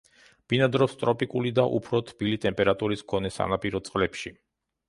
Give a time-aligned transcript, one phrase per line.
[0.53, 4.35] ბინადრობს ტროპიკული და უფრო თბილი ტემპერატურის მქონე სანაპირო წყლებში.